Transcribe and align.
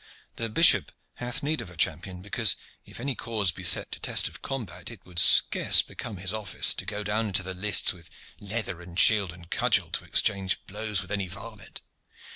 The 0.37 0.49
bishop 0.49 0.91
hath 1.17 1.43
need 1.43 1.61
of 1.61 1.69
a 1.69 1.77
champion, 1.77 2.23
because, 2.23 2.55
if 2.85 2.99
any 2.99 3.13
cause 3.13 3.51
be 3.51 3.63
set 3.63 3.91
to 3.91 3.99
test 3.99 4.27
of 4.27 4.41
combat, 4.41 4.89
it 4.89 5.05
would 5.05 5.19
scarce 5.19 5.83
become 5.83 6.17
his 6.17 6.33
office 6.33 6.73
to 6.73 6.87
go 6.87 7.03
down 7.03 7.27
into 7.27 7.43
the 7.43 7.53
lists 7.53 7.93
with 7.93 8.09
leather 8.39 8.81
and 8.81 8.99
shield 8.99 9.31
and 9.31 9.51
cudgel 9.51 9.91
to 9.91 10.03
exchange 10.03 10.65
blows 10.65 11.03
with 11.03 11.11
any 11.11 11.27
varlet. 11.27 11.81